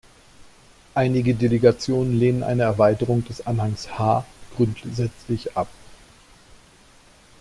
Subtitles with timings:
[0.95, 4.25] Einige Delegationen lehnen eine Erweiterung des Anhangs H
[4.57, 5.67] grundsätzlich ab.